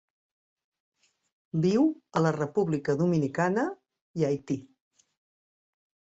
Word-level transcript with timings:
Viu 1.65 1.83
a 2.19 2.23
la 2.25 2.31
República 2.37 2.95
Dominicana 3.01 3.65
i 4.21 4.25
Haití. 4.29 4.57